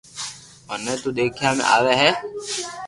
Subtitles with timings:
[0.67, 2.09] منو تو ديکيا ۾ آوي ھي